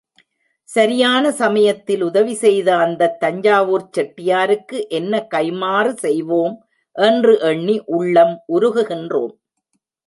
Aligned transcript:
சரியான 0.69 1.31
சமயத்தில் 1.33 2.03
உதவி 2.03 2.33
செய்த 2.35 2.69
அந்தத் 2.77 3.19
தஞ்சாவூர்ச் 3.19 3.93
செட்டியாருக்கு 3.93 4.79
என்ன 4.91 5.27
கைம்மாறு 5.33 5.93
செய்வோம்! 6.01 6.55
என்று 6.95 7.35
எண்ணி 7.51 7.77
உள்ளம் 7.95 8.35
உருகுகின்றோம். 8.53 9.33